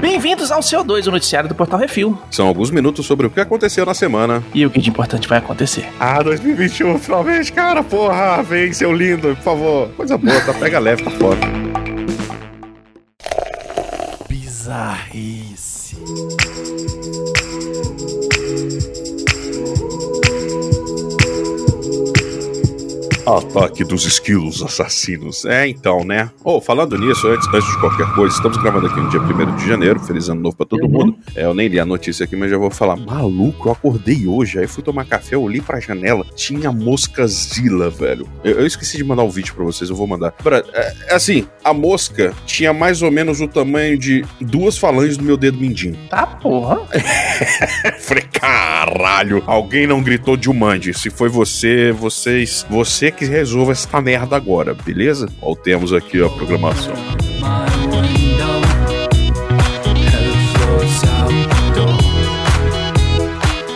[0.00, 2.18] Bem-vindos ao CO2, o noticiário do Portal Refil.
[2.30, 4.42] São alguns minutos sobre o que aconteceu na semana.
[4.54, 5.86] E o que de importante vai acontecer.
[5.98, 9.88] Ah, 2021, finalmente, cara, porra, vem, seu lindo, por favor.
[9.90, 11.40] Coisa boa, tá pega leve, tá foda.
[14.28, 15.96] Bizarrice.
[23.38, 25.44] Ataque dos esquilos assassinos.
[25.44, 26.30] É, então, né?
[26.44, 29.66] Oh, falando nisso, antes, antes de qualquer coisa, estamos gravando aqui no dia 1 de
[29.68, 30.00] janeiro.
[30.00, 30.90] Feliz ano novo pra todo Uhum.
[30.90, 31.16] mundo.
[31.34, 32.96] É, eu nem li a notícia aqui, mas já vou falar.
[32.96, 37.88] Maluco, eu acordei hoje, aí fui tomar café, eu olhei pra janela, tinha mosca zila,
[37.90, 38.28] velho.
[38.42, 40.34] Eu, eu esqueci de mandar o vídeo pra vocês, eu vou mandar.
[40.42, 45.16] Bra- é, é assim, a mosca tinha mais ou menos o tamanho de duas falanges
[45.16, 45.96] do meu dedo mindinho.
[46.08, 46.80] Tá, porra.
[48.00, 50.92] Falei, caralho, alguém não gritou de Jumanji.
[50.94, 55.28] Se foi você, vocês, você que resolva essa merda agora, beleza?
[55.38, 56.94] Voltemos aqui a programação.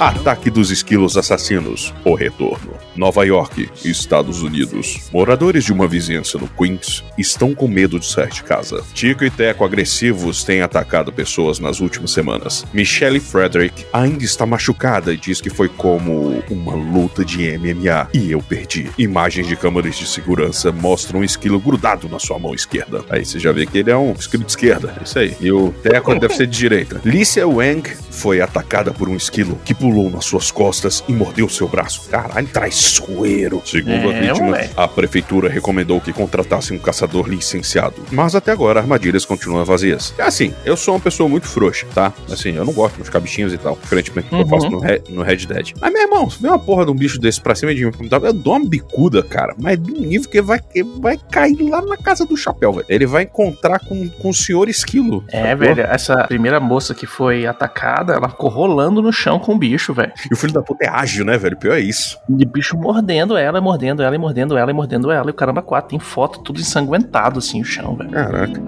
[0.01, 1.93] Ataque dos esquilos assassinos.
[2.07, 2.73] O retorno.
[2.97, 5.09] Nova York, Estados Unidos.
[5.13, 8.83] Moradores de uma vizinhança no Queens estão com medo de sair de casa.
[8.95, 12.65] Tico e Teco agressivos têm atacado pessoas nas últimas semanas.
[12.73, 18.31] Michelle Frederick ainda está machucada e diz que foi como uma luta de MMA e
[18.31, 18.91] eu perdi.
[18.99, 23.05] Imagens de câmeras de segurança mostram um esquilo grudado na sua mão esquerda.
[23.11, 24.95] Aí você já vê que ele é um esquilo de esquerda.
[25.01, 25.37] É isso aí.
[25.41, 27.01] E o Teco deve ser de direita.
[27.05, 31.69] Licia Wang foi atacada por um esquilo que pulou nas suas costas e mordeu seu
[31.69, 32.09] braço.
[32.09, 33.63] Caralho, traiçoeiro.
[33.65, 34.71] Segundo a É, vítima, moleque.
[34.77, 37.97] a prefeitura recomendou que contratasse um caçador licenciado.
[38.11, 40.15] Mas até agora armadilhas continuam vazias.
[40.19, 42.13] É assim, eu sou uma pessoa muito frouxa, tá?
[42.31, 43.79] Assim, eu não gosto de ficar bichinhos e tal.
[43.83, 44.49] Diferentemente do que eu Uhum.
[44.49, 45.73] faço no, Re- no Red Dead.
[45.81, 47.93] Mas, meu irmão, se vê uma porra de um bicho desse pra cima de mim,
[48.23, 49.55] eu dou uma bicuda, cara.
[49.59, 52.87] Mas do nível que vai, que vai cair lá na casa do chapéu, velho.
[52.89, 55.25] Ele vai encontrar com, com o senhor esquilo.
[55.29, 59.59] É, velho, essa primeira moça que foi atacada, ela ficou rolando no chão com o
[59.59, 60.13] bicho, velho.
[60.31, 61.57] E o filho da puta é ágil, né, velho?
[61.57, 62.19] Pior é isso.
[62.29, 65.29] De bicho mordendo ela, mordendo ela, e mordendo ela, e mordendo ela.
[65.29, 65.91] E o caramba, quatro.
[65.91, 68.11] Tem foto tudo ensanguentado, assim, o chão, velho.
[68.11, 68.61] Caraca.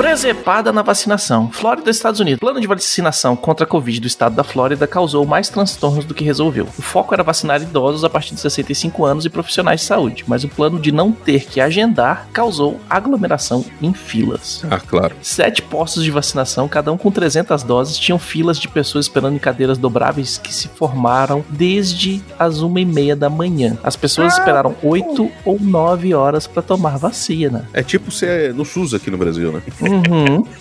[0.00, 1.50] Presepada na vacinação.
[1.52, 2.40] Flórida, Estados Unidos.
[2.40, 6.24] Plano de vacinação contra a Covid do estado da Flórida causou mais transtornos do que
[6.24, 6.66] resolveu.
[6.78, 10.42] O foco era vacinar idosos a partir de 65 anos e profissionais de saúde, mas
[10.42, 14.64] o plano de não ter que agendar causou aglomeração em filas.
[14.70, 15.14] Ah, claro.
[15.20, 19.38] Sete postos de vacinação, cada um com 300 doses, tinham filas de pessoas esperando em
[19.38, 23.76] cadeiras dobráveis que se formaram desde as uma e meia da manhã.
[23.84, 27.68] As pessoas esperaram oito ou nove horas para tomar vacina.
[27.74, 29.60] É tipo ser no SUS aqui no Brasil, né?
[29.94, 30.44] Uhum.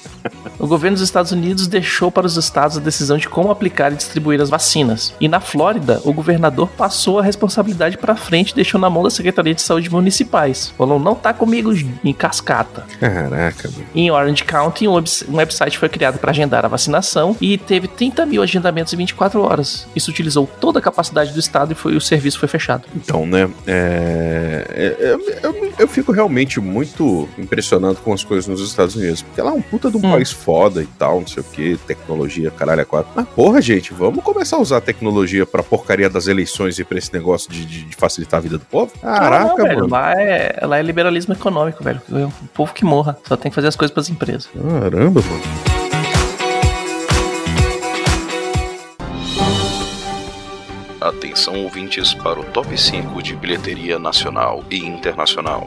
[0.59, 3.95] O governo dos Estados Unidos deixou para os estados a decisão de como aplicar e
[3.95, 5.13] distribuir as vacinas.
[5.19, 9.09] E na Flórida, o governador passou a responsabilidade para frente, e deixou na mão da
[9.09, 10.73] Secretaria de Saúde Municipais.
[10.78, 11.72] Falou, não tá comigo
[12.03, 12.85] em cascata.
[13.00, 13.85] Caraca, mano.
[13.95, 18.25] Em Orange County, um, webs- website foi criado para agendar a vacinação e teve 30
[18.25, 19.88] mil agendamentos em 24 horas.
[19.96, 22.84] Isso utilizou toda a capacidade do estado e foi, o serviço foi fechado.
[22.94, 23.50] Então, né?
[23.66, 29.19] é, é- eu- eu fico realmente muito impressionado com as coisas nos Estados Unidos.
[29.25, 30.12] Porque lá é um puta de um Hum.
[30.12, 33.12] país foda e tal, não sei o que, tecnologia, caralho, é quatro.
[33.16, 36.97] Mas porra, gente, vamos começar a usar a tecnologia pra porcaria das eleições e pra
[36.97, 38.91] esse negócio de, de- de facilitar a vida do povo?
[39.02, 39.90] Caraca, não, velho, mano.
[39.90, 42.02] lá é, lá é liberalismo econômico, velho.
[42.09, 44.50] O povo que morra, só tem que fazer as coisas para as empresas.
[44.53, 45.44] Caramba, mano.
[51.02, 55.66] Atenção ouvintes para o top 5 de bilheteria nacional e internacional.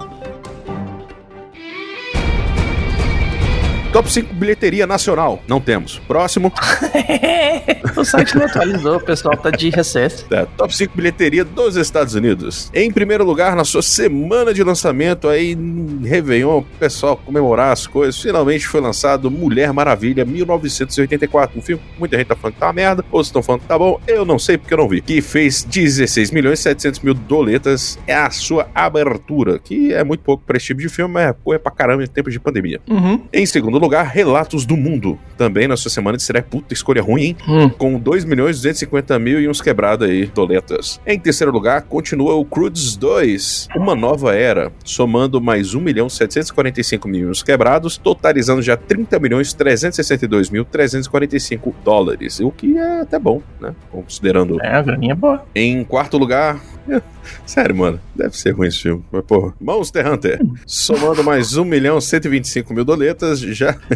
[3.92, 5.42] Top 5 bilheteria nacional.
[5.46, 5.98] Não temos.
[6.08, 6.50] Próximo.
[7.94, 10.24] o site não atualizou, o pessoal tá de recesso.
[10.30, 12.70] É, top 5 bilheteria dos Estados Unidos.
[12.72, 17.86] Em primeiro lugar, na sua semana de lançamento, aí, em Réveillon, o pessoal comemorar as
[17.86, 21.58] coisas, finalmente foi lançado Mulher Maravilha 1984.
[21.58, 23.68] Um filme que muita gente tá falando que tá uma merda, outros estão falando que
[23.68, 25.02] tá bom, eu não sei porque eu não vi.
[25.02, 30.22] Que fez 16 milhões e 700 mil doletas, é a sua abertura, que é muito
[30.22, 32.40] pouco pra esse tipo de filme, mas é pô, é pra caramba em tempos de
[32.40, 32.80] pandemia.
[32.88, 33.20] Uhum.
[33.30, 35.18] Em segundo lugar, Relatos do Mundo.
[35.36, 37.36] Também na sua semana de estreia, puta escolha ruim, hein?
[37.48, 37.68] Hum.
[37.68, 41.00] Com 2 milhões e 250 mil e uns quebrados aí, doletas.
[41.06, 47.08] Em terceiro lugar, continua o Crudes 2, Uma Nova Era, somando mais 1 milhão 745
[47.08, 53.00] mil e uns quebrados, totalizando já 30 milhões 362 mil 345 dólares, o que é
[53.00, 53.74] até bom, né?
[53.90, 55.44] Considerando É, a graninha é boa.
[55.54, 56.60] em quarto lugar,
[57.46, 59.04] Sério, mano, deve ser ruim esse filme.
[59.12, 63.76] Mas, porra, Monster Hunter, somando mais 1 milhão 125 mil doletas, já.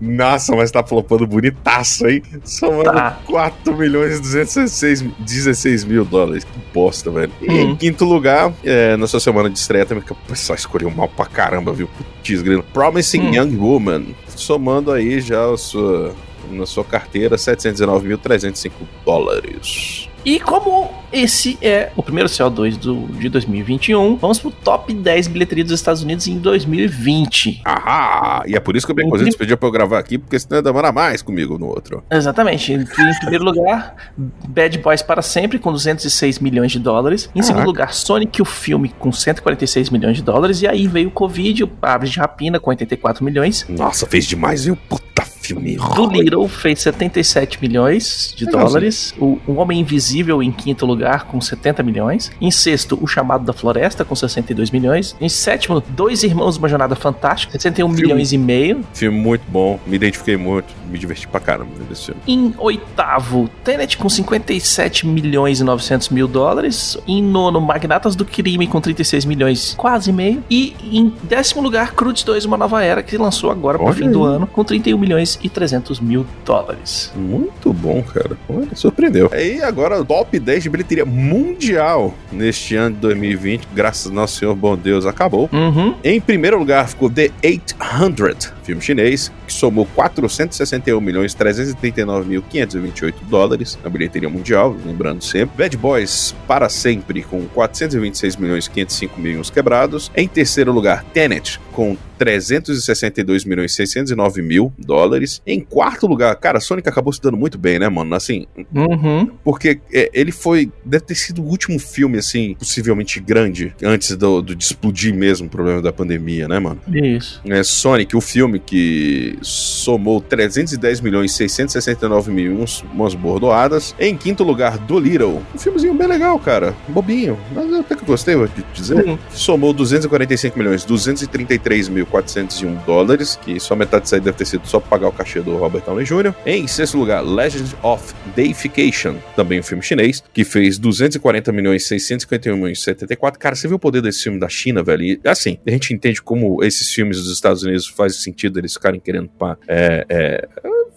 [0.00, 2.22] Nossa, mas tá flopando bonitaço, hein?
[2.44, 3.18] Somando Tá.
[3.26, 6.44] 4 milhões e 216 16 mil dólares.
[6.44, 7.32] Que bosta, velho.
[7.40, 7.70] E Hum.
[7.70, 11.08] em quinto lugar, é, na sua semana de estreia também, que o pessoal escolheu mal
[11.08, 11.88] pra caramba, viu?
[11.88, 12.62] Putz, grilo.
[12.72, 13.34] Promising Hum.
[13.34, 16.14] Young Woman, somando aí já a sua,
[16.50, 18.72] na sua carteira 719.305
[19.04, 20.08] dólares.
[20.24, 25.64] E como esse é o primeiro CO2 do, de 2021, vamos pro top 10 bilheteria
[25.64, 27.62] dos Estados Unidos em 2020.
[27.64, 28.42] Ahá!
[28.46, 30.62] E é por isso que o Beconzitos pediu pra eu gravar aqui, porque senão ia
[30.62, 32.02] demorar mais comigo no outro.
[32.10, 32.72] Exatamente.
[32.72, 34.12] Em primeiro lugar,
[34.48, 37.30] Bad Boys para sempre, com 206 milhões de dólares.
[37.34, 37.66] Em segundo Caraca.
[37.66, 40.62] lugar, Sonic o filme, com 146 milhões de dólares.
[40.62, 43.66] E aí veio o Covid, o Aves de Rapina, com 84 milhões.
[43.68, 44.76] Nossa, fez demais, viu?
[44.76, 45.10] Puta
[45.50, 45.76] filme.
[45.94, 49.14] Do Little fez 77 milhões de dólares.
[49.18, 52.30] O, o Homem Invisível em quinto lugar com 70 milhões.
[52.40, 55.16] Em sexto, O Chamado da Floresta com 62 milhões.
[55.20, 58.02] Em sétimo, Dois Irmãos Uma Jornada Fantástica, 61 Filme.
[58.02, 58.80] milhões e meio.
[58.92, 62.20] Filme muito bom, me identifiquei muito, me diverti pra caramba vendo esse filme.
[62.26, 66.96] Em oitavo, Tenet com 57 milhões e 900 mil dólares.
[67.06, 70.42] Em nono, Magnatas do Crime com 36 milhões, quase meio.
[70.50, 74.10] E em décimo lugar, Cruz 2, Uma Nova Era, que lançou agora pro Olha fim
[74.10, 74.34] do aí.
[74.34, 77.12] ano, com 31 milhões e 300 mil dólares.
[77.16, 78.36] Muito bom, cara.
[78.48, 79.30] Olha, surpreendeu.
[79.34, 84.38] E agora, o top 10 de bilheteria mundial neste ano de 2020, graças ao nosso
[84.38, 85.48] Senhor bom Deus, acabou.
[85.52, 85.94] Uhum.
[86.02, 93.24] Em primeiro lugar ficou The 800, filme chinês, que somou 461 milhões 339 mil 528
[93.24, 95.56] dólares na bilheteria mundial, lembrando sempre.
[95.56, 100.10] Bad Boys para sempre com 426 milhões 505 mil uns quebrados.
[100.16, 105.40] Em terceiro lugar, Tenet com 362 milhões 609 mil dólares.
[105.46, 108.14] Em quarto lugar, cara, Sonic acabou se dando muito bem, né, mano?
[108.14, 109.30] Assim, Uhum.
[109.42, 110.70] porque é, ele foi.
[110.84, 115.46] Deve ter sido o último filme, assim, possivelmente grande, antes do, do- de explodir mesmo
[115.46, 116.80] o problema da pandemia, né, mano?
[116.92, 117.40] Isso.
[117.46, 123.94] É, Sonic, o filme que somou 310 milhões 669 mil uns, umas bordoadas.
[123.98, 125.42] Em quinto lugar, Dolittle.
[125.54, 126.74] Um filmezinho bem legal, cara.
[126.88, 127.38] Bobinho.
[127.54, 129.04] Mas até que eu gostei, vou te dizer.
[129.06, 129.18] Uhum.
[129.30, 134.66] Somou 245 milhões 233 mil 401 dólares, que só metade disso aí deve ter sido
[134.66, 136.34] só pra pagar o cachê do Robert Downey Jr.
[136.44, 142.56] Em sexto lugar, Legend of Deification, também um filme chinês, que fez 240 milhões 651
[142.56, 143.38] milhões 74.
[143.38, 145.02] Cara, você viu o poder desse filme da China, velho?
[145.02, 149.00] E, assim, a gente entende como esses filmes dos Estados Unidos faz sentido eles ficarem
[149.00, 150.48] querendo pá, é, é,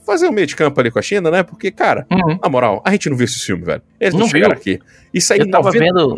[0.05, 1.43] fazer um meio de campo ali com a China, né?
[1.43, 2.37] Porque, cara, Uhum.
[2.41, 3.81] na moral, a gente não viu esse filme, velho.
[3.99, 4.75] Eles não, Não chegaram viu.
[4.75, 4.79] aqui.
[5.13, 6.17] Isso aí, Eu tava 90, vendo-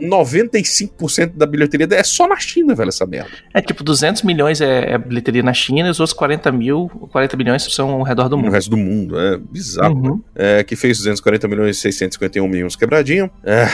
[0.49, 3.29] 95% da bilheteria é só na China, velho, essa merda.
[3.53, 7.35] É tipo, 200 milhões é, é bilheteria na China e os outros 40 mil, 40
[7.37, 8.51] milhões são ao redor do No mundo.
[8.53, 9.95] resto do mundo, é bizarro.
[9.95, 10.21] Uhum.
[10.33, 13.29] É, que fez 240 milhões e 651 mil uns quebradinho.
[13.43, 13.67] É,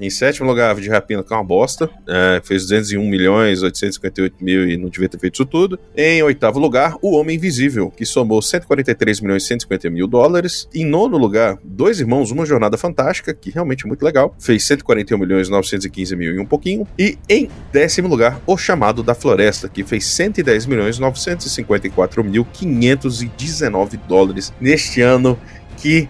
[0.00, 1.90] em sétimo lugar, de Rapina, que é uma bosta.
[2.08, 5.78] É, fez 201 milhões 858 mil e não devia ter feito isso tudo.
[5.96, 10.68] Em oitavo lugar, O Homem Invisível, que somou 143 milhões e 150 mil dólares.
[10.74, 14.34] Em nono lugar, Dois Irmãos, Uma Jornada Fantástica, que realmente é muito legal.
[14.38, 16.86] Fez 141 milhões 915 mil e um pouquinho.
[16.98, 23.96] E em décimo lugar, O Chamado da Floresta, que fez 110 milhões 954 mil 519
[24.08, 25.38] dólares neste ano
[25.76, 26.08] que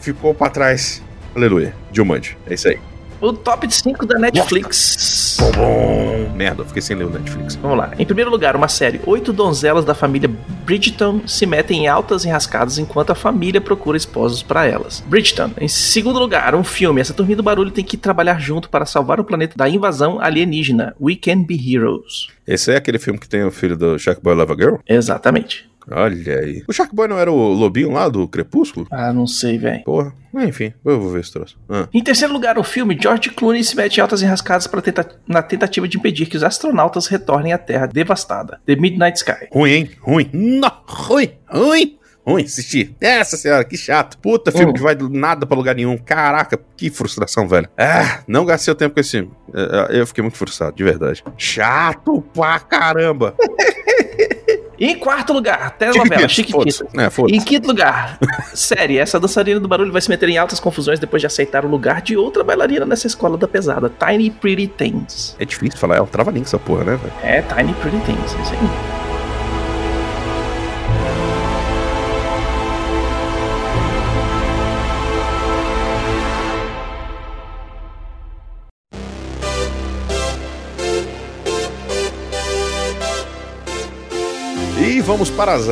[0.00, 1.02] ficou pra trás.
[1.34, 1.74] Aleluia.
[1.92, 2.36] Jumanji.
[2.46, 2.78] É isso aí.
[3.20, 5.36] O top 5 da Netflix.
[5.40, 6.32] Bom, bom.
[6.36, 7.56] Merda, eu fiquei sem ler o Netflix.
[7.56, 7.90] Vamos lá.
[7.98, 9.00] Em primeiro lugar, uma série.
[9.06, 10.30] Oito donzelas da família
[10.64, 15.02] Bridgeton se metem em altas enrascadas enquanto a família procura esposos para elas.
[15.06, 15.50] Bridgeton.
[15.60, 17.00] Em segundo lugar, um filme.
[17.00, 20.94] Essa turminha do barulho tem que trabalhar junto para salvar o planeta da invasão alienígena.
[21.00, 22.28] We Can Be Heroes.
[22.46, 24.76] Esse é aquele filme que tem o filho do Shark Boy Love a Girl?
[24.88, 25.68] Exatamente.
[25.90, 26.62] Olha aí.
[26.68, 28.86] O Shark Boy não era o lobinho lá do Crepúsculo?
[28.90, 29.82] Ah, não sei, velho.
[29.84, 30.12] Porra.
[30.34, 31.58] Enfim, eu vou ver esse troço.
[31.68, 31.88] Ah.
[31.92, 35.42] Em terceiro lugar, o filme George Clooney se mete em altas enrascadas pra tenta- na
[35.42, 38.60] tentativa de impedir que os astronautas retornem à Terra devastada.
[38.66, 39.48] The Midnight Sky.
[39.52, 39.90] Ruim, hein?
[40.00, 40.30] Ruim.
[40.32, 41.94] Não, ruim, ruim.
[42.26, 42.94] Ruim, assisti.
[43.00, 44.18] Essa senhora, que chato.
[44.18, 45.96] Puta, filme que vai do nada pra lugar nenhum.
[45.96, 47.66] Caraca, que frustração, velho.
[47.78, 49.30] Ah, não gastei o tempo com esse filme.
[49.88, 51.24] Eu fiquei muito frustrado, de verdade.
[51.38, 53.34] Chato pra caramba.
[54.78, 56.82] Em quarto lugar, telenovela Chiquititas.
[56.94, 57.34] É.
[57.34, 58.18] Em quinto lugar,
[58.54, 58.98] série.
[58.98, 62.00] Essa dançarina do barulho vai se meter em altas confusões depois de aceitar o lugar
[62.00, 63.90] de outra bailarina nessa escola da pesada.
[63.90, 65.36] Tiny Pretty Things.
[65.38, 67.00] É difícil falar, é um trava-língua essa porra, né?
[67.22, 68.34] É, Tiny Pretty Things.
[68.34, 68.97] É isso aí.
[85.08, 85.66] Vamos para as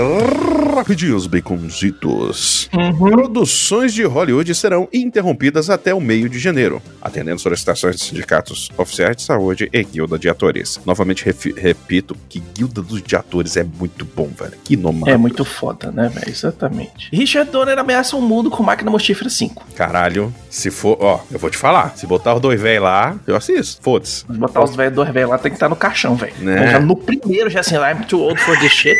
[0.74, 2.70] rapidinhos baconzitos.
[2.72, 3.10] Uhum.
[3.10, 9.14] Produções de Hollywood serão interrompidas até o meio de janeiro, atendendo solicitações de sindicatos oficiais
[9.14, 10.80] de saúde e guilda de atores.
[10.86, 14.54] Novamente repito que guilda dos de atores é muito bom, velho.
[14.64, 16.30] Que nome É muito foda, né, velho?
[16.30, 17.10] Exatamente.
[17.12, 19.66] Richard Donner ameaça o mundo com máquina mortífera 5.
[19.74, 23.36] Caralho, se for, ó, eu vou te falar, se botar os dois velhos lá, eu
[23.36, 23.82] assisto.
[23.82, 24.24] Foda-se.
[24.26, 26.32] Mas botar os velhos dois velhos lá tem que estar no caixão, velho.
[26.38, 26.56] Né?
[26.56, 28.96] Então, já no primeiro, já assim, I'm too old for this shit.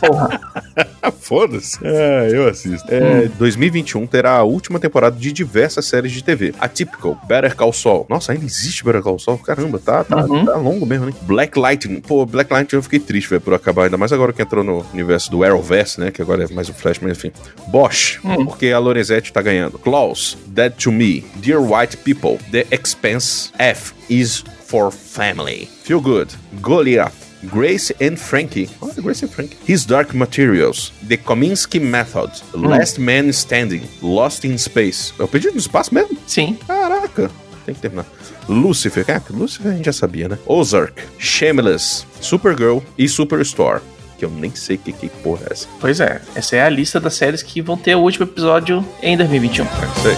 [0.00, 0.40] Porra.
[1.20, 1.78] Foda-se.
[1.82, 2.86] É, eu assisto.
[2.92, 6.54] É, 2021 terá a última temporada de diversas séries de TV.
[6.60, 8.06] A Typical, Better Call Saul.
[8.08, 9.38] Nossa, ainda existe Better Call Saul?
[9.38, 10.44] Caramba, tá, tá, Uhum.
[10.44, 11.12] tá longo mesmo, né?
[11.22, 12.00] Black Lightning.
[12.00, 13.84] Pô, Black Lightning eu fiquei triste, velho, por acabar.
[13.84, 16.10] Ainda mais agora que entrou no universo do Arrowverse, né?
[16.10, 17.32] Que agora é mais o Flash, mas enfim.
[17.68, 18.44] Bosch, Hum.
[18.46, 19.78] porque a Lorenzetti tá ganhando.
[19.78, 21.24] Klaus, Dead to Me.
[21.36, 23.50] Dear White People, The Expense.
[23.58, 25.68] F is for Family.
[25.84, 27.31] Feel Good, Goliath.
[27.44, 28.68] Grace and Frankie.
[28.80, 29.56] Olha, Grace and Frankie.
[29.66, 30.92] His Dark Materials.
[31.06, 32.30] The Kominsky Method.
[32.54, 33.82] Last Man Standing.
[34.00, 35.12] Lost in Space.
[35.18, 36.16] É o pedido do espaço mesmo?
[36.26, 36.56] Sim.
[36.66, 37.30] Caraca.
[37.66, 38.06] Tem que terminar.
[38.48, 39.04] Lucifer.
[39.08, 40.38] Ah, Lucifer a gente já sabia, né?
[40.46, 41.02] Ozark.
[41.18, 42.04] Shameless.
[42.20, 43.80] Supergirl e Superstore.
[44.18, 45.68] Que eu nem sei que, que porra é essa.
[45.80, 46.20] Pois é.
[46.34, 49.64] Essa é a lista das séries que vão ter o último episódio em 2021.
[49.64, 50.16] É isso aí.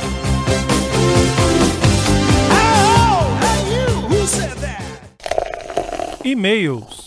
[6.24, 7.03] E-mails.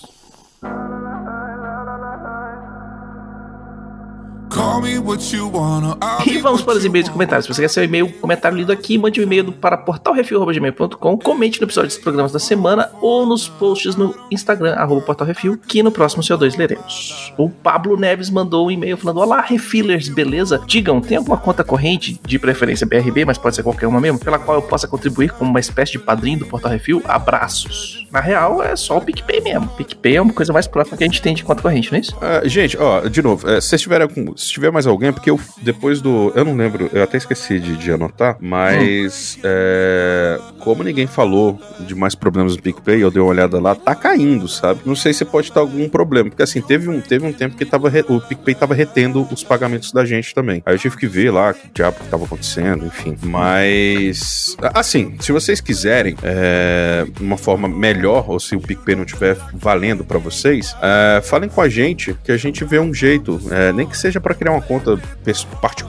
[6.26, 7.46] E vamos para os e-mails e comentários.
[7.46, 11.68] Se você quer seu e-mail, comentário lido aqui, mande um e-mail para portalrefil.gmail.com, comente no
[11.68, 16.24] episódio dos programas da semana ou nos posts no Instagram, arroba portalrefil, que no próximo
[16.24, 17.34] CO2 leremos.
[17.38, 20.60] O Pablo Neves mandou um e-mail falando, olá, refillers, beleza?
[20.66, 24.40] Digam, tem alguma conta corrente, de preferência BRB, mas pode ser qualquer uma mesmo, pela
[24.40, 27.02] qual eu possa contribuir como uma espécie de padrinho do Portal Refil?
[27.06, 28.08] Abraços.
[28.12, 29.68] Na real, é só o PicPay mesmo.
[29.78, 32.02] PicPay é uma coisa mais próxima que a gente tem de conta corrente, não é
[32.02, 32.18] isso?
[32.22, 35.30] Ah, gente, ó, de novo, é, se vocês tiverem algum- se tiver mais alguém, porque
[35.30, 36.32] eu depois do.
[36.36, 41.94] Eu não lembro, eu até esqueci de, de anotar, mas é, como ninguém falou de
[41.96, 44.82] mais problemas do PicPay, eu dei uma olhada lá, tá caindo, sabe?
[44.86, 47.66] Não sei se pode estar algum problema, porque assim, teve um, teve um tempo que
[47.66, 50.62] tava re- o PicPay tava retendo os pagamentos da gente também.
[50.66, 53.16] Aí eu tive que ver lá que diabo que tava acontecendo, enfim.
[53.24, 54.56] Mas.
[54.74, 60.04] Assim, se vocês quiserem é, uma forma melhor, ou se o PicPay não estiver valendo
[60.04, 63.86] pra vocês, é, falem com a gente que a gente vê um jeito, é, nem
[63.88, 65.00] que seja pra criar uma conta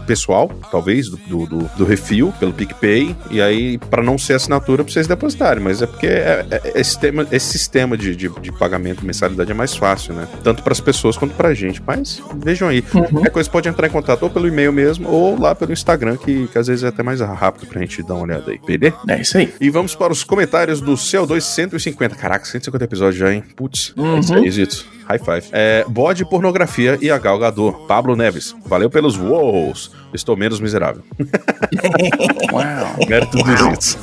[0.07, 1.17] pessoal, talvez, do,
[1.47, 5.81] do, do- refil, pelo PicPay, e aí pra não ser assinatura pra vocês depositarem, mas
[5.83, 9.75] é porque é- é- esse, sistema, esse sistema de, de, de pagamento, mensalidade é mais
[9.75, 10.29] fácil, né?
[10.45, 12.83] Tanto pras pessoas quanto pra gente, mas vejam aí.
[12.83, 16.47] Qualquer coisa pode entrar em contato ou pelo e-mail mesmo, ou lá pelo Instagram, que,
[16.49, 18.97] que às vezes é até mais rápido pra gente dar uma olhada aí, beleza?
[19.09, 19.53] É isso aí.
[19.61, 22.15] E vamos para os comentários do CO2 150.
[22.17, 23.43] Caraca, 150 episódios já, hein?
[23.57, 24.87] Putz, é isso aí, Zito.
[25.09, 25.49] High five.
[25.53, 27.87] É, bode, pornografia e a Gal Gadot.
[27.87, 28.55] Pablo Neves.
[28.67, 29.91] Valeu pelos wows.
[30.13, 31.03] Estou menos miserável.
[32.53, 33.09] Uau.
[33.09, 33.99] Mérito dos Zitos.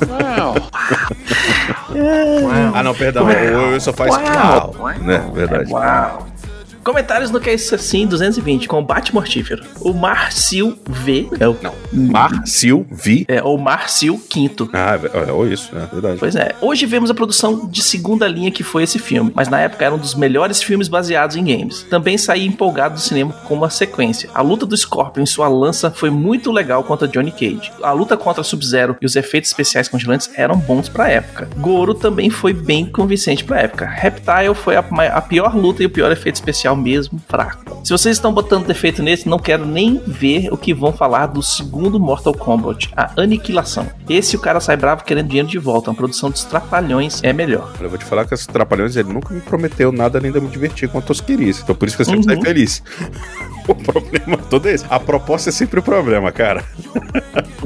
[2.74, 3.26] ah, não, perdão.
[3.26, 4.74] O eu só faz Uau.
[4.78, 4.98] uau.
[5.00, 5.72] Né, verdade.
[5.72, 6.26] Uau.
[6.86, 9.64] Comentários no que é isso assim 220, combate mortífero.
[9.80, 11.28] O Marcio V.
[11.40, 11.74] É o, Não.
[11.92, 13.24] Marcio Vi.
[13.26, 14.70] é o Marcio Quinto.
[14.72, 16.16] Ah, é, ou isso, é verdade.
[16.20, 19.58] Pois é, hoje vemos a produção de segunda linha que foi esse filme, mas na
[19.58, 21.82] época era um dos melhores filmes baseados em games.
[21.90, 24.30] Também saí empolgado do cinema com uma sequência.
[24.32, 27.72] A luta do Scorpion em sua lança foi muito legal contra Johnny Cage.
[27.82, 31.48] A luta contra Sub-Zero e os efeitos especiais congelantes eram bons pra época.
[31.56, 33.86] Goro também foi bem convincente pra época.
[33.86, 37.80] Reptile foi a, a pior luta e o pior efeito especial mesmo fraco.
[37.84, 41.42] Se vocês estão botando defeito nesse, não quero nem ver o que vão falar do
[41.42, 43.86] segundo Mortal Kombat, a Aniquilação.
[44.08, 45.90] Esse o cara sai bravo querendo dinheiro de volta.
[45.90, 47.72] Uma produção dos trapalhões é melhor.
[47.80, 50.48] Eu vou te falar que esses Trapalhões, ele nunca me prometeu nada além de me
[50.48, 51.60] divertir com a tosquerice.
[51.62, 52.24] Então por isso que eu sempre Uhum.
[52.34, 52.82] saio feliz.
[53.68, 54.84] O problema todo é esse.
[54.88, 56.64] A proposta é sempre o problema, cara.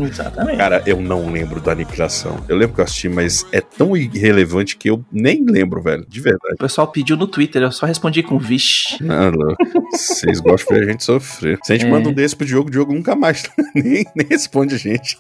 [0.01, 0.57] Exatamente.
[0.57, 2.43] Cara, eu não lembro da aniquilação.
[2.49, 6.05] Eu lembro que eu assisti, mas é tão irrelevante que eu nem lembro, velho.
[6.09, 6.55] De verdade.
[6.55, 9.03] O pessoal pediu no Twitter, eu só respondi com vixe.
[9.03, 9.55] Não, não.
[9.93, 11.59] Vocês gostam de ver a gente sofrer.
[11.63, 11.91] Se a gente É.
[11.91, 13.43] manda um desse pro Diogo, o Diogo nunca mais
[13.75, 15.19] nem, nem responde a gente.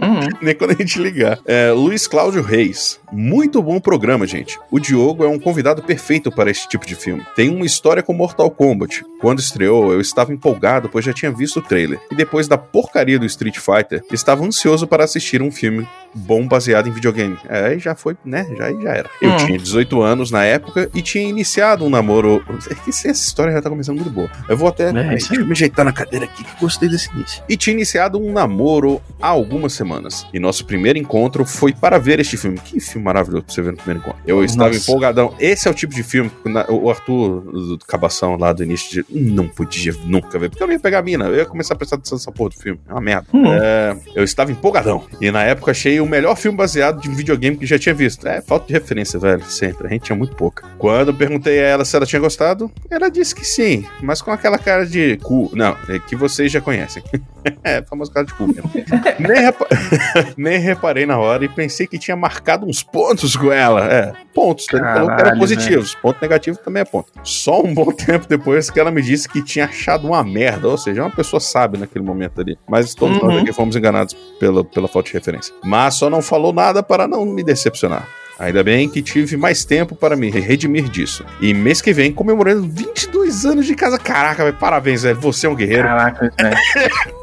[0.00, 0.28] Uhum.
[0.42, 1.38] Nem quando a gente ligar.
[1.46, 3.00] É, Luiz Cláudio Reis.
[3.14, 4.58] Muito bom programa, gente.
[4.70, 7.22] O Diogo é um convidado perfeito para esse tipo de filme.
[7.36, 9.04] Tem uma história com Mortal Kombat.
[9.20, 12.00] Quando estreou, eu estava empolgado, pois já tinha visto o trailer.
[12.10, 16.88] E depois da porcaria do Street Fighter, estava ansioso para assistir um filme bom baseado
[16.88, 17.36] em videogame.
[17.48, 18.46] É, já foi, né?
[18.56, 19.10] Já, já era.
[19.20, 19.36] Eu Hum.
[19.36, 22.42] tinha 18 anos na época e tinha iniciado um namoro.
[22.88, 24.30] Essa história já tá começando muito boa.
[24.48, 24.88] Eu vou até.
[24.88, 27.42] É, deixa eu me ajeitar na cadeira aqui que gostei desse início.
[27.48, 30.26] E tinha iniciado um namoro há algumas semanas.
[30.32, 32.58] E nosso primeiro encontro foi para ver este filme.
[32.58, 34.20] Que filme filme maravilhoso pra você ver no primeiro encontro.
[34.26, 34.80] Eu estava Nossa.
[34.90, 35.34] empolgadão.
[35.38, 39.20] Esse é o tipo de filme que o Arthur do Cabação lá do início de,
[39.20, 41.26] não podia nunca ver, porque eu não ia pegar a mina.
[41.26, 42.80] Eu ia começar a prestar atenção nessa porra do filme.
[42.88, 43.26] É uma merda.
[43.34, 43.44] Hum.
[43.52, 45.04] É, eu estava empolgadão.
[45.20, 48.26] E na época achei o melhor filme baseado de um videogame que já tinha visto.
[48.26, 49.42] É, falta de referência, velho.
[49.44, 49.86] Sempre.
[49.86, 50.64] A gente tinha muito pouca.
[50.78, 54.30] Quando eu perguntei a ela se ela tinha gostado, ela disse que sim, mas com
[54.30, 55.50] aquela cara de cu.
[55.54, 57.02] Não, é que vocês já conhecem.
[57.64, 58.70] é, famoso cara de cu mesmo.
[59.18, 59.66] Nem, repa-
[60.36, 63.86] Nem reparei na hora e pensei que tinha marcado uns pontos com ela.
[63.86, 64.66] É, pontos.
[64.72, 65.94] Ele falou que eram positivos.
[65.94, 67.10] Ponto negativo também é ponto.
[67.24, 70.68] Só um bom tempo depois que ela me disse que tinha achado uma merda.
[70.68, 72.58] Ou seja, uma pessoa sabe naquele momento ali.
[72.68, 73.40] Mas todos nós Uhum.
[73.42, 75.54] aqui fomos enganados pela, pela falta de referência.
[75.64, 78.06] Mas só não falou nada para não me decepcionar.
[78.42, 81.24] Ainda bem que tive mais tempo para me redimir disso.
[81.40, 83.98] E mês que vem, comemorando 22 anos de casa.
[83.98, 85.18] Caraca, velho, parabéns, velho.
[85.20, 85.84] Você é um guerreiro.
[85.84, 86.56] Caraca, velho.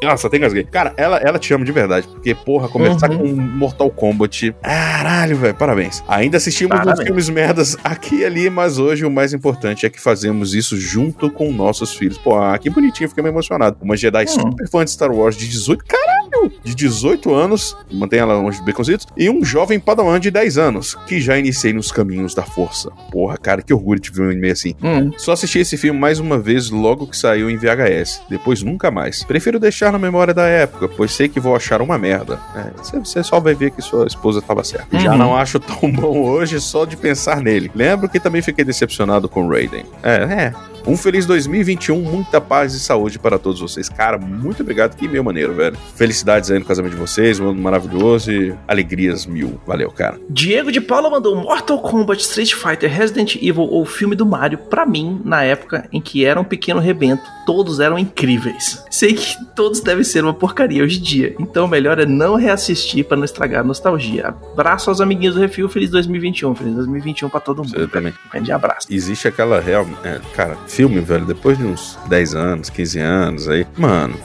[0.01, 0.63] Nossa, tem gasguei.
[0.63, 3.17] Cara, ela, ela te ama de verdade, porque, porra, conversar Uhum.
[3.17, 4.55] com Mortal Kombat.
[4.61, 6.01] Caralho, velho, parabéns.
[6.07, 7.05] Ainda assistimos uns Parabéns.
[7.07, 11.29] filmes merdas aqui e ali, mas hoje o mais importante é que fazemos isso junto
[11.29, 12.17] com nossos filhos.
[12.17, 13.75] Pô, ah, que bonitinho, fiquei meio emocionado.
[13.81, 15.83] Uma Jedi super fã de Star Wars de 18.
[15.85, 16.19] Caralho!
[16.63, 20.95] De 18 anos, mantém ela longe de baconzitos, e um jovem padawan de 10 anos,
[21.09, 22.91] que já iniciei nos caminhos da força.
[23.11, 24.75] Porra, cara, que orgulho de ver um anime assim.
[24.83, 25.09] Hum.
[25.17, 28.21] Só assisti esse filme mais uma vez logo que saiu em VHS.
[28.29, 29.23] Depois nunca mais.
[29.23, 32.39] Prefiro deixar na memória da época, pois sei que vou achar uma merda.
[32.55, 32.71] É,
[33.03, 34.99] você- só vai ver que sua esposa estava certa.
[34.99, 35.17] Já Uhum.
[35.17, 37.71] não acho tão bom hoje só de pensar nele.
[37.73, 39.85] Lembro que também fiquei decepcionado com Raiden.
[40.03, 40.53] É, é.
[40.87, 43.89] Um feliz 2021, muita paz e saúde para todos vocês.
[43.89, 45.75] Cara, muito obrigado, que meu maneiro, velho.
[45.95, 49.59] Felicidades aí no casamento de vocês, um ano maravilhoso e alegrias mil.
[49.67, 50.17] Valeu, cara.
[50.29, 54.87] Diego de Paula mandou Mortal Kombat, Street Fighter, Resident Evil ou filme do Mario pra
[54.87, 57.21] mim na época em que era um pequeno rebento.
[57.45, 58.83] Todos eram incríveis.
[58.89, 62.35] Sei que todos devem ser uma porcaria hoje em dia, então o melhor é não
[62.35, 64.33] reassistir pra não estragar a nostalgia.
[64.53, 66.55] Abraço aos amiguinhos do Refil, feliz 2021.
[66.55, 67.69] Feliz 2021 pra todo mundo.
[67.69, 68.11] Você também.
[68.31, 68.87] Grande abraço.
[68.89, 69.85] existe aquela real.
[70.03, 73.63] é, cara, filme, velho, depois de uns 10 anos, 15 anos aí.
[73.77, 74.15] Mano,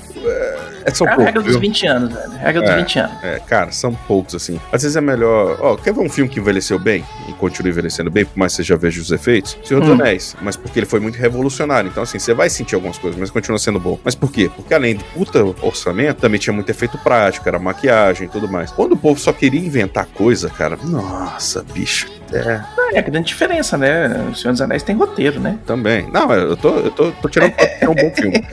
[0.85, 1.25] é, é são É a poucos.
[1.27, 1.61] regra dos viu?
[1.61, 2.31] 20 anos, velho.
[2.33, 2.77] Regra dos É.
[2.77, 3.25] 20 anos.
[3.25, 4.61] É, cara, são poucos, assim.
[4.73, 5.57] Às vezes é melhor.
[5.61, 8.57] Ó, quer ver um filme que envelheceu bem e continua envelhecendo bem, por mais que
[8.59, 9.57] você já veja os efeitos?
[9.65, 9.95] Senhor dos Hum.
[9.95, 10.37] Anéis.
[10.43, 11.89] Mas porque ele foi muito revolucionário.
[11.89, 13.99] Então, assim, você vai sentir algumas coisas, mas continua sendo bom.
[14.05, 14.51] Mas por quê?
[14.55, 18.71] Porque além de puta orçamento, também tinha muito efeito prático, era maquiagem e tudo mais.
[18.71, 22.13] Quando o povo só queria inventar coisa, cara, nossa, bicho.
[22.33, 22.61] É,
[22.95, 24.09] É a grande diferença, né?
[24.31, 25.59] O Senhor dos Anéis tem roteiro, né?
[25.67, 26.09] também.
[26.13, 28.45] Não, eu tô, eu tô, tô tirando pra ter um bom filme.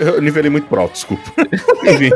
[0.00, 1.22] eu, nivelei muito pro alto, desculpa.
[1.84, 2.10] Enfim.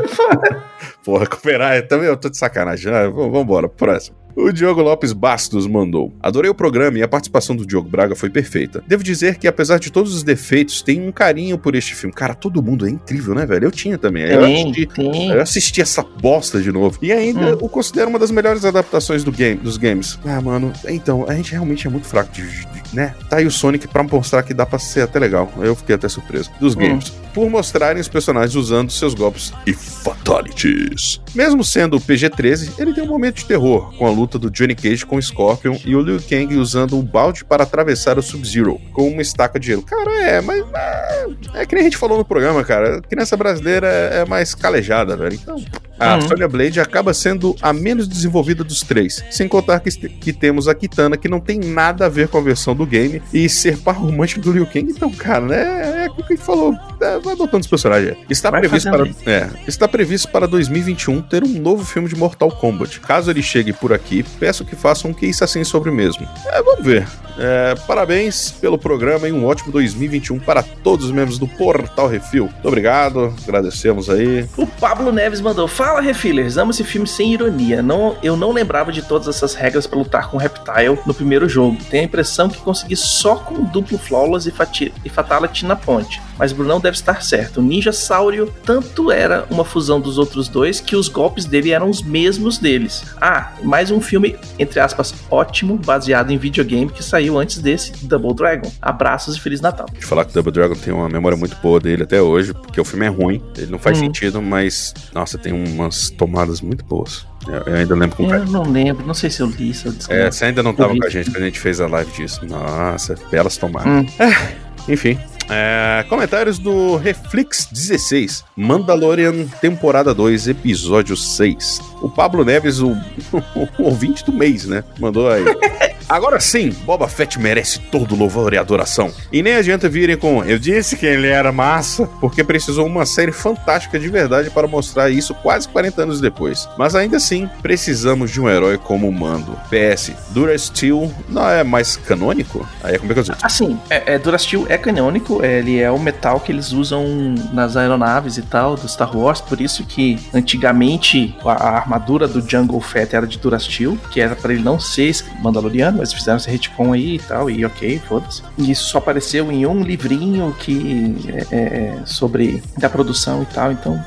[1.04, 2.92] Porra, cooperar, também eu tô de sacanagem.
[2.92, 4.16] Ah, v- vambora, próximo.
[4.36, 6.12] O Diogo Lopes Bastos mandou.
[6.20, 8.82] Adorei o programa e a participação do Diogo Braga foi perfeita.
[8.86, 12.12] Devo dizer que, apesar de todos os defeitos, tem um carinho por este filme.
[12.12, 13.66] Cara, todo mundo é incrível, né, velho?
[13.66, 14.24] Eu tinha também.
[14.24, 15.28] Eu assisti, tem.
[15.30, 16.98] eu assisti essa bosta de novo.
[17.00, 17.58] E ainda Hum.
[17.60, 20.18] o considero uma das melhores adaptações do game, dos games.
[20.24, 23.14] Ah, mano, então, a gente realmente é muito fraco de, de- né?
[23.30, 25.52] Tá aí o Sonic pra mostrar que dá pra ser até legal.
[25.58, 26.50] Eu fiquei até surpreso.
[26.60, 26.80] Dos Hum.
[26.80, 27.10] games.
[27.32, 31.20] Por mostrarem os personagens usando seus golpes e fatalities.
[31.34, 34.74] Mesmo sendo o PG-13, ele tem um momento de terror, com a luta do Johnny
[34.74, 38.80] Cage com o Scorpion e o Liu Kang usando um balde para atravessar o Sub-Zero
[38.92, 39.82] com uma estaca de gelo.
[39.82, 42.98] Cara, é, mas é, é que nem a gente falou no programa, cara.
[42.98, 45.34] A criança brasileira é é mais calejada, velho.
[45.34, 45.62] Então,
[45.98, 46.22] a Uhum.
[46.22, 49.24] Sonya Blade acaba sendo a menos desenvolvida dos três.
[49.30, 52.40] Sem contar que, que temos a Kitana, que não tem nada a ver com a
[52.40, 54.90] versão do game, e ser par romântico do Liu Kang.
[54.90, 56.02] Então, cara, né?
[56.02, 56.74] É aquilo que a gente falou.
[57.04, 58.16] É, vai botando os personagens.
[58.30, 62.50] Está Vai previsto, para, é, está previsto para 2021 ter um novo filme de Mortal
[62.50, 63.00] Kombat.
[63.00, 66.26] Caso ele chegue por aqui, peço que façam um que isso assim sobre o mesmo.
[66.46, 67.06] É, vamos ver.
[67.36, 72.44] É, parabéns pelo programa e um ótimo 2021 para todos os membros do Portal Refil.
[72.44, 74.48] Muito obrigado, agradecemos aí.
[74.56, 77.82] O Pablo Neves mandou: Fala, Refillers, amo esse filme sem ironia.
[77.82, 81.48] Não, eu não lembrava de todas essas regras pra lutar com o Reptile no primeiro
[81.48, 81.76] jogo.
[81.90, 86.22] Tenho a impressão que consegui só com duplo flawless e, fati- e fatality na ponte.
[86.38, 87.58] Mas Brunão deve estar certo.
[87.60, 91.90] O Ninja Saurio tanto era uma fusão dos outros dois que os golpes dele eram
[91.90, 93.04] os mesmos deles.
[93.20, 98.34] Ah, mais um filme, entre aspas, ótimo, baseado em videogame que saiu antes desse, Double
[98.34, 98.70] Dragon.
[98.80, 99.86] Abraços e Feliz Natal.
[99.92, 102.80] De falar que o Double Dragon tem uma memória muito boa dele até hoje, porque
[102.80, 104.00] o filme é ruim, ele não faz Hum.
[104.02, 107.26] sentido, mas, nossa, tem umas tomadas muito boas.
[107.66, 109.94] Eu, ainda lembro com Eu não lembro, não sei se eu li, se eu É,
[109.96, 110.32] descobri.
[110.32, 111.00] você ainda não tava vi.
[111.00, 112.40] com a gente quando a gente fez a live disso.
[112.46, 113.86] Nossa, belas tomadas.
[113.86, 114.06] Hum.
[114.88, 121.80] Enfim, É, comentários do Reflex 16, Mandalorian, temporada 2, episódio 6.
[122.00, 122.92] O Pablo Neves, o,
[123.78, 124.82] o ouvinte do mês, né?
[124.98, 125.44] Mandou aí.
[126.08, 129.10] Agora sim, Boba Fett merece todo louvor e adoração.
[129.32, 133.32] E nem adianta virem com eu disse que ele era massa, porque precisou uma série
[133.32, 136.68] fantástica de verdade para mostrar isso quase 40 anos depois.
[136.76, 139.58] Mas ainda assim, precisamos de um herói como o Mando.
[139.70, 142.68] PS, Durasteel não é mais canônico?
[142.82, 143.38] Aí como é que eu digo?
[143.42, 147.04] Assim, é, é, Durasteel é canônico, ele é o metal que eles usam
[147.52, 152.80] nas aeronaves e tal do Star Wars, por isso que antigamente a, armadura do Jungle
[152.80, 156.92] Fett era de Durasteel, que era para ele não ser Mandaloriano, mas fizeram esse retcon
[156.92, 158.42] aí e tal, e ok, foda-se.
[158.56, 161.16] E isso só apareceu em um livrinho que
[161.50, 164.02] é, é sobre da produção e tal, então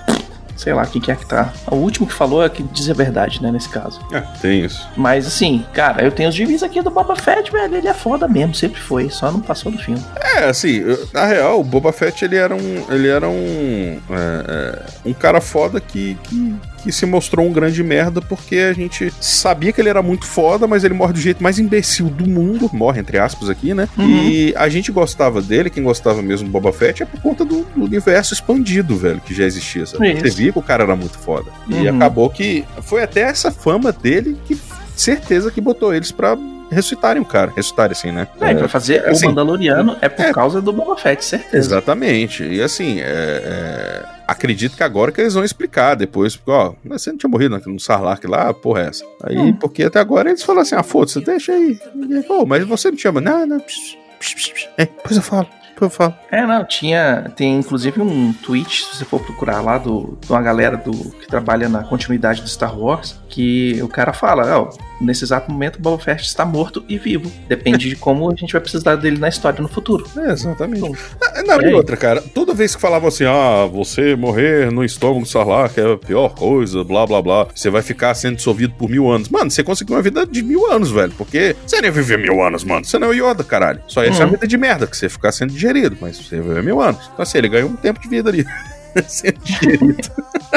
[0.57, 1.53] sei lá quem que é que tá.
[1.71, 3.99] O último que falou é que diz a verdade, né, nesse caso.
[4.11, 4.87] É, tem isso.
[4.97, 8.27] Mas assim, cara, eu tenho os gibis aqui do Boba Fett, velho, ele é foda
[8.27, 10.03] mesmo, sempre foi, só não passou do filme.
[10.35, 10.81] É, assim,
[11.13, 15.39] na real, o Boba Fett, ele era um, ele era um, é, é, um cara
[15.39, 16.55] foda que, que
[16.87, 20.65] que se mostrou um grande merda porque a gente sabia que ele era muito foda,
[20.65, 23.87] mas ele morre do jeito mais imbecil do mundo, morre entre aspas aqui, né?
[23.97, 24.07] Uhum.
[24.07, 27.63] E a gente gostava dele, quem gostava mesmo do Boba Fett é por conta do,
[27.75, 30.13] do universo expandido, velho, que já existia, sabe?
[30.13, 30.21] Isso.
[30.21, 31.51] Você via que o cara era muito foda.
[31.69, 31.83] Uhum.
[31.83, 34.57] E acabou que foi até essa fama dele que
[34.95, 36.37] certeza que botou eles pra
[36.71, 37.51] ressuscitarem o cara.
[37.55, 38.27] Ressuscitarem, assim, né?
[38.39, 41.57] É, é pra fazer assim, o Mandaloriano é por é, causa do Boba Fett, certeza.
[41.57, 42.43] Exatamente.
[42.43, 47.11] E assim, é, é acredito que agora que eles vão explicar depois, porque, ó, você
[47.11, 49.05] não tinha morrido no Sarlacc lá, porra, é essa.
[49.23, 49.53] Aí, hum.
[49.53, 51.79] porque até agora eles falaram assim, ah, foda-se, deixa aí.
[52.27, 55.47] Pô, mas você não chama, não, não, psh, psh, psh, é, depois eu falo.
[55.79, 56.15] Eu falo.
[56.31, 57.31] É, não, tinha.
[57.35, 61.27] Tem inclusive um tweet, se você for procurar lá, do, de uma galera do, que
[61.27, 66.01] trabalha na continuidade do Star Wars, que o cara fala, ó, nesse exato momento, Boba
[66.01, 67.31] Fett está morto e vivo.
[67.47, 70.07] Depende de como a gente vai precisar dele na história no futuro.
[70.17, 70.79] É, exatamente.
[70.79, 74.83] Então, ah, não, e outra, cara, toda vez que falavam assim, ah, você morrer no
[74.83, 78.73] estômago do Sarlacc é a pior coisa, blá blá blá, você vai ficar sendo dissolvido
[78.73, 79.29] por mil anos.
[79.29, 82.63] Mano, você conseguiu uma vida de mil anos, velho, porque você nem viver mil anos,
[82.63, 82.85] mano.
[82.85, 83.81] Você não é o Yoda, caralho.
[83.87, 84.29] Só ia ser uhum.
[84.29, 87.09] a vida de merda, que você ia ficar sendo digerido, mas você viver mil anos.
[87.13, 88.45] Então assim, ele ganhou um tempo de vida ali.
[89.07, 90.09] sendo digerido.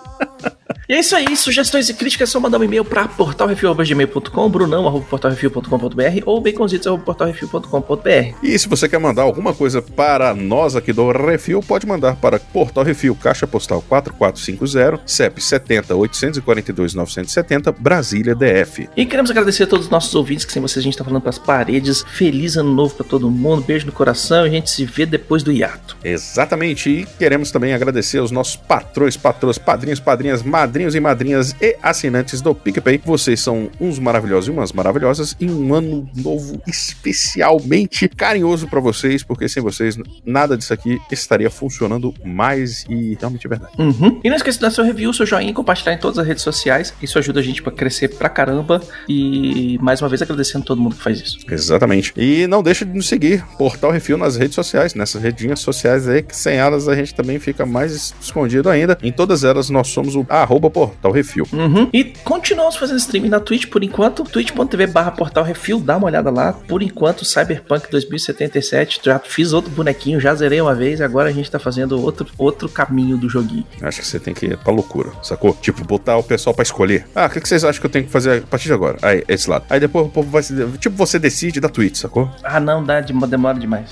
[0.88, 6.22] E é isso aí, sugestões e críticas é só mandar um e-mail para portalrefil.gmail.com, brunão.portalrefil.com.br
[6.24, 8.36] ou baconzitos.portalrefil.com.br.
[8.40, 12.38] E se você quer mandar alguma coisa para nós aqui do Refil, pode mandar para
[12.38, 18.88] Portal Refil, Caixa Postal 4450, CEP 70 842 970, Brasília DF.
[18.96, 21.22] E queremos agradecer a todos os nossos ouvintes, que sem vocês a gente está falando
[21.22, 22.04] para as paredes.
[22.12, 25.42] Feliz ano novo para todo mundo, beijo no coração e a gente se vê depois
[25.42, 25.96] do hiato.
[26.04, 31.56] Exatamente, e queremos também agradecer aos nossos patrões, patrões, padrinhos, padrinhas, madrinhas padrinhos e madrinhas
[31.58, 33.00] e assinantes do PicPay.
[33.02, 35.34] Vocês são uns maravilhosos e umas maravilhosas.
[35.40, 41.48] E um ano novo especialmente carinhoso para vocês, porque sem vocês nada disso aqui estaria
[41.48, 43.72] funcionando mais e realmente é verdade.
[43.78, 44.20] Uhum.
[44.22, 46.42] E não esqueça de dar seu review, seu joinha e compartilhar em todas as redes
[46.42, 46.92] sociais.
[47.00, 48.82] Isso ajuda a gente para crescer pra caramba.
[49.08, 51.38] E mais uma vez agradecendo todo mundo que faz isso.
[51.50, 52.12] Exatamente.
[52.18, 56.22] E não deixa de nos seguir, Portal Refil nas redes sociais, nessas redinhas sociais aí,
[56.22, 58.98] que sem elas a gente também fica mais escondido ainda.
[59.02, 61.46] Em todas elas nós somos o arroba arroba Portal Refil.
[61.52, 61.88] Uhum.
[61.92, 66.30] E continuamos fazendo streaming na Twitch por enquanto, twitch.tv barra Portal Refil, dá uma olhada
[66.30, 66.52] lá.
[66.52, 71.50] Por enquanto, Cyberpunk 2077, já fiz outro bonequinho, já zerei uma vez, agora a gente
[71.50, 73.66] tá fazendo outro, outro caminho do joguinho.
[73.82, 75.54] Acho que você tem que ir pra loucura, sacou?
[75.54, 77.06] Tipo, botar o pessoal pra escolher.
[77.14, 78.98] Ah, o que, que vocês acham que eu tenho que fazer a partir de agora?
[79.02, 79.64] Aí, esse lado.
[79.70, 80.42] Aí depois o povo vai.
[80.78, 82.30] Tipo, você decide da Twitch, sacou?
[82.42, 83.90] Ah, não, dá, demora demais.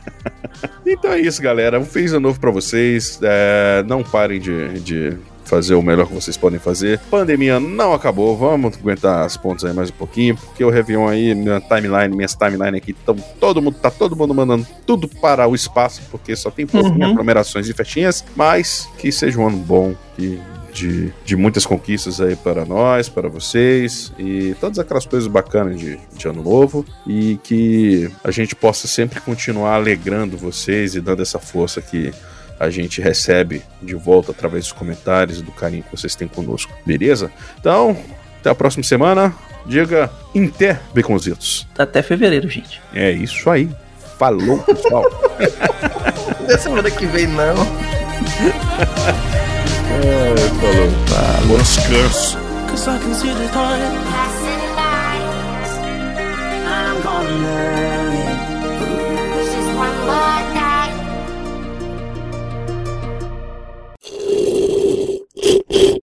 [0.86, 1.78] então é isso, galera.
[1.78, 3.18] Um feliz ano novo pra vocês.
[3.22, 5.18] É, não parem de, de
[5.50, 7.00] fazer o melhor que vocês podem fazer.
[7.10, 11.34] Pandemia não acabou, vamos aguentar as pontas aí mais um pouquinho, porque o Réveillon aí,
[11.34, 15.54] minha timeline, minhas timeline aqui, tão, todo mundo, tá todo mundo mandando tudo para o
[15.54, 17.12] espaço, porque só tem pouquinho uhum.
[17.12, 20.40] aglomerações e festinhas, mas que seja um ano bom, que
[20.72, 25.98] de, de, muitas conquistas aí para nós, para vocês e todas aquelas coisas bacanas de,
[26.16, 31.40] de, ano novo e que a gente possa sempre continuar alegrando vocês e dando essa
[31.40, 32.12] força que
[32.60, 36.70] a gente recebe de volta através dos comentários e do carinho que vocês têm conosco,
[36.84, 37.32] beleza?
[37.58, 37.96] Então,
[38.38, 39.34] até a próxima semana.
[39.66, 41.66] Diga Inter Baconzitos.
[41.78, 42.80] Até fevereiro, gente.
[42.94, 43.68] É isso aí.
[44.18, 45.04] Falou, pessoal.
[46.44, 47.44] Até semana que vem, não.
[47.44, 47.54] é,
[50.60, 50.90] falou.
[51.06, 51.58] Falou.
[51.58, 52.38] Descanso.
[56.72, 57.40] I'm gonna learn.
[57.40, 57.99] This is one more.